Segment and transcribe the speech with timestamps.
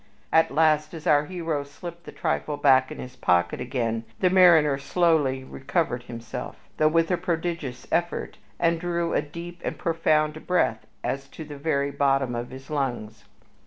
[0.33, 4.79] At last, as our hero slipped the trifle back in his pocket again, the mariner
[4.79, 10.87] slowly recovered himself, though with a prodigious effort, and drew a deep and profound breath
[11.03, 13.25] as to the very bottom of his lungs.